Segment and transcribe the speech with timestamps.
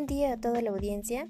[0.00, 1.28] Buen día a toda la audiencia.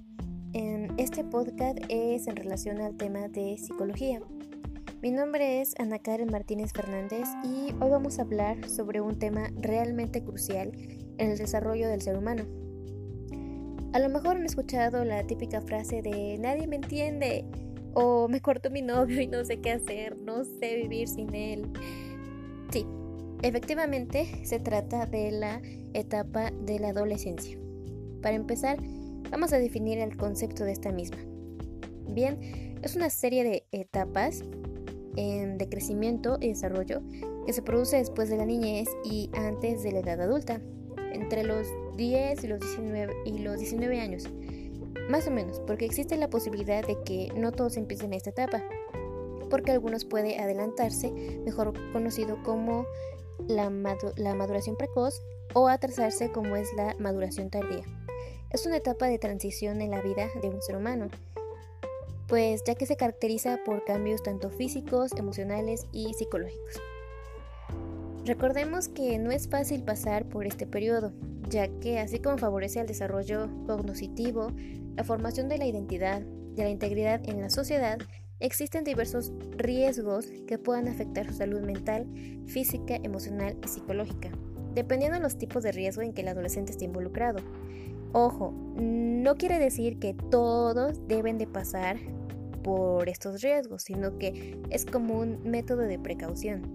[0.97, 4.23] Este podcast es en relación al tema de psicología.
[5.03, 9.51] Mi nombre es Ana Karen Martínez Fernández y hoy vamos a hablar sobre un tema
[9.57, 10.71] realmente crucial
[11.19, 12.45] en el desarrollo del ser humano.
[13.93, 17.45] A lo mejor han escuchado la típica frase de nadie me entiende
[17.95, 21.73] o me cortó mi novio y no sé qué hacer, no sé vivir sin él.
[22.71, 22.87] Sí,
[23.43, 25.61] efectivamente se trata de la
[25.93, 27.59] etapa de la adolescencia.
[28.23, 28.79] Para empezar,
[29.31, 31.19] vamos a definir el concepto de esta misma.
[32.09, 34.43] Bien, es una serie de etapas
[35.15, 37.03] de crecimiento y desarrollo
[37.45, 40.61] que se produce después de la niñez y antes de la edad adulta,
[41.13, 44.29] entre los 10 y los 19, y los 19 años.
[45.09, 48.63] Más o menos, porque existe la posibilidad de que no todos empiecen en esta etapa,
[49.51, 51.11] porque algunos puede adelantarse,
[51.45, 52.87] mejor conocido como
[53.49, 53.71] la,
[54.17, 55.21] la maduración precoz,
[55.53, 57.83] o atrasarse como es la maduración tardía.
[58.51, 61.07] Es una etapa de transición en la vida de un ser humano,
[62.27, 66.81] pues ya que se caracteriza por cambios tanto físicos, emocionales y psicológicos.
[68.25, 71.13] Recordemos que no es fácil pasar por este periodo,
[71.49, 74.53] ya que así como favorece el desarrollo cognitivo,
[74.97, 77.99] la formación de la identidad, de la integridad en la sociedad,
[78.41, 82.09] existen diversos riesgos que puedan afectar su salud mental,
[82.49, 84.33] física, emocional y psicológica,
[84.75, 87.39] dependiendo de los tipos de riesgo en que el adolescente esté involucrado.
[88.13, 91.97] Ojo, no quiere decir que todos deben de pasar
[92.63, 96.73] por estos riesgos, sino que es como un método de precaución.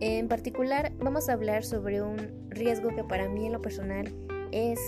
[0.00, 4.12] En particular, vamos a hablar sobre un riesgo que para mí en lo personal
[4.52, 4.80] es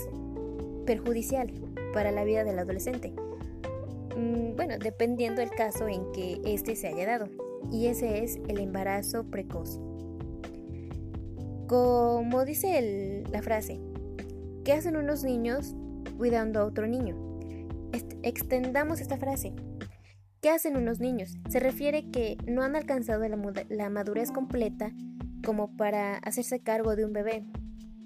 [0.85, 1.51] perjudicial
[1.93, 3.13] para la vida del adolescente.
[4.17, 7.29] Mm, bueno, dependiendo del caso en que éste se haya dado,
[7.71, 9.79] y ese es el embarazo precoz.
[11.67, 13.79] Como dice la frase,
[14.63, 15.75] ¿qué hacen unos niños
[16.17, 17.15] cuidando a otro niño?
[18.23, 19.53] extendamos esta frase.
[20.41, 21.37] ¿Qué hacen unos niños?
[21.49, 23.23] Se refiere que no han alcanzado
[23.69, 24.91] la madurez completa
[25.43, 27.43] como para hacerse cargo de un bebé,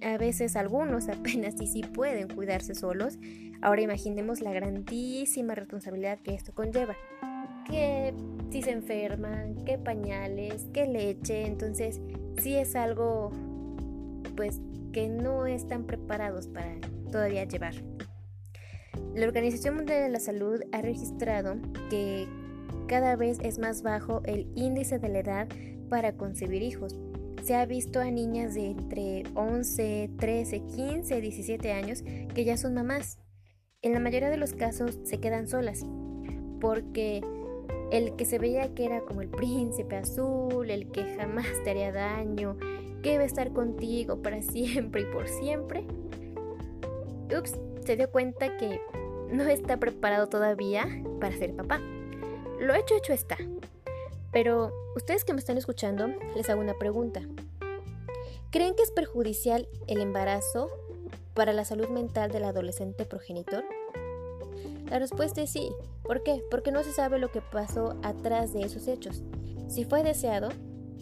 [0.02, 3.18] a veces algunos apenas y sí pueden cuidarse solos.
[3.62, 6.96] Ahora imaginemos la grandísima responsabilidad que esto conlleva.
[7.70, 8.14] Que
[8.52, 12.00] si se enferman, que pañales, que leche, entonces
[12.38, 13.32] sí es algo
[14.36, 14.60] pues
[14.96, 16.80] que no están preparados para
[17.12, 17.76] todavía llevar.
[19.14, 21.58] La Organización Mundial de la Salud ha registrado
[21.90, 22.30] que
[22.88, 25.50] cada vez es más bajo el índice de la edad
[25.90, 26.96] para concebir hijos
[27.44, 32.74] se ha visto a niñas de entre 11, 13, 15, 17 años que ya son
[32.74, 33.20] mamás.
[33.84, 35.86] En la mayoría de los casos se quedan solas,
[36.60, 37.22] porque
[37.92, 41.92] el que se veía que era como el príncipe azul, el que jamás te haría
[41.92, 42.58] daño,
[43.06, 45.86] que iba a estar contigo para siempre y por siempre,
[47.38, 47.54] ups,
[47.86, 48.82] se dio cuenta que
[49.32, 50.88] no está preparado todavía
[51.22, 51.80] para ser papá.
[52.60, 53.38] Lo hecho, hecho está.
[54.32, 57.22] Pero ustedes que me están escuchando, les hago una pregunta.
[58.50, 60.72] ¿Creen que es perjudicial el embarazo
[61.36, 63.64] para la salud mental del adolescente progenitor?
[64.90, 65.72] La respuesta es sí.
[66.02, 66.44] ¿Por qué?
[66.50, 69.22] Porque no se sabe lo que pasó atrás de esos hechos.
[69.68, 70.50] Si fue deseado,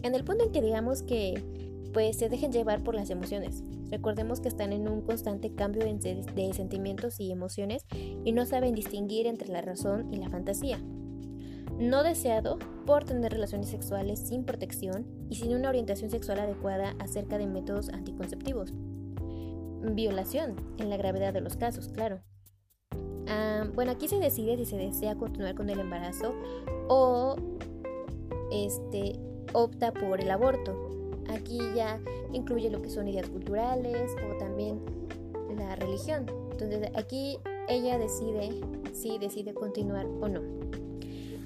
[0.02, 1.62] en el punto en que digamos que
[1.94, 3.64] pues se dejen llevar por las emociones.
[3.90, 7.86] Recordemos que están en un constante cambio de, sentimientos y emociones
[8.24, 10.80] y no saben distinguir entre la razón y la fantasía
[11.78, 17.38] no deseado por tener relaciones sexuales sin protección y sin una orientación sexual adecuada acerca
[17.38, 18.74] de métodos anticonceptivos.
[19.81, 22.22] Violación, en la gravedad de los casos, claro.
[23.28, 26.34] Ah, bueno, aquí se decide si se desea continuar con el embarazo
[26.88, 27.36] o
[28.52, 29.20] este,
[29.54, 31.03] opta por el aborto.
[31.30, 32.00] Aquí ya
[32.32, 34.80] incluye lo que son ideas culturales o también
[35.58, 36.26] la religión.
[36.52, 38.50] Entonces aquí ella decide
[38.94, 40.42] si decide continuar o no.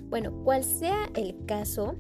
[0.10, 1.96] Bueno, cual sea el caso,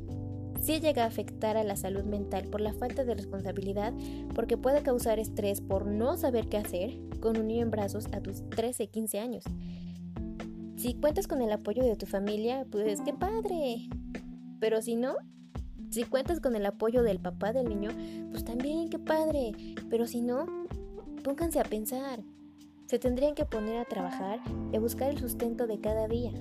[0.61, 3.93] sí llega a afectar a la salud mental por la falta de responsabilidad,
[4.33, 8.21] porque puede causar estrés por no saber qué hacer con un niño en brazos a
[8.21, 9.43] tus 13, 15 años.
[10.77, 13.89] Si cuentas con el apoyo de tu familia, pues qué padre.
[14.59, 15.15] Pero si no,
[15.89, 17.91] si cuentas con el apoyo del papá del niño,
[18.31, 19.51] pues también qué padre.
[19.89, 20.45] Pero si no,
[21.23, 22.21] pónganse a pensar.
[22.85, 24.39] Se tendrían que poner a trabajar
[24.71, 26.31] y a buscar el sustento de cada día.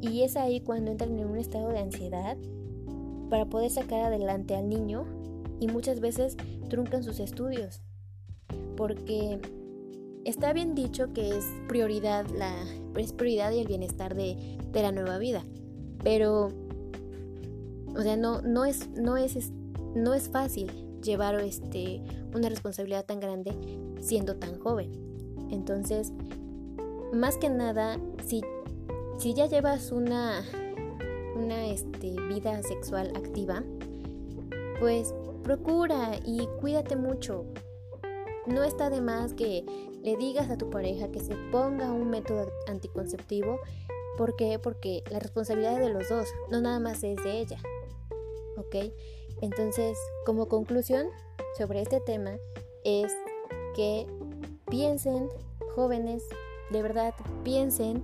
[0.00, 2.36] Y es ahí cuando entran en un estado de ansiedad
[3.30, 5.06] para poder sacar adelante al niño
[5.60, 6.36] y muchas veces
[6.68, 7.82] truncan sus estudios.
[8.76, 9.40] Porque
[10.24, 12.52] está bien dicho que es prioridad la
[12.96, 15.44] es prioridad y el bienestar de, de la nueva vida.
[16.02, 16.50] Pero
[17.96, 19.50] o sea, no, no es, no es,
[19.94, 20.70] no es fácil
[21.02, 22.02] llevar este,
[22.34, 23.52] una responsabilidad tan grande
[24.00, 24.92] siendo tan joven.
[25.50, 26.12] Entonces,
[27.12, 28.42] más que nada, si,
[29.18, 30.44] si ya llevas una,
[31.36, 33.62] una este, vida sexual activa,
[34.80, 37.46] pues procura y cuídate mucho.
[38.46, 39.64] No está de más que
[40.02, 43.58] le digas a tu pareja que se ponga un método anticonceptivo.
[44.18, 44.58] ¿Por qué?
[44.58, 47.58] Porque la responsabilidad es de los dos, no nada más es de ella.
[48.56, 48.92] ¿Ok?
[49.42, 51.06] Entonces, como conclusión
[51.58, 52.32] sobre este tema
[52.84, 53.12] es
[53.74, 54.06] que
[54.68, 55.28] piensen,
[55.74, 56.22] jóvenes,
[56.70, 57.14] de verdad
[57.44, 58.02] piensen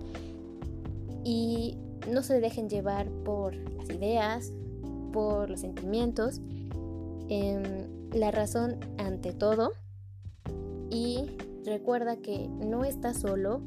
[1.24, 1.78] y
[2.10, 4.52] no se dejen llevar por las ideas,
[5.12, 6.40] por los sentimientos,
[7.28, 9.72] em, la razón ante todo
[10.90, 13.62] y recuerda que no estás solo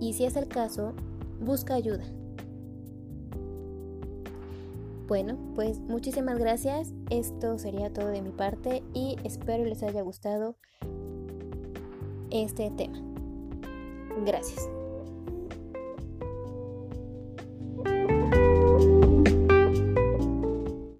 [0.00, 0.94] y si es el caso,
[1.40, 2.04] busca ayuda.
[5.08, 6.92] Bueno, pues muchísimas gracias.
[7.08, 10.56] Esto sería todo de mi parte y espero les haya gustado
[12.30, 13.00] este tema.
[14.26, 14.68] Gracias.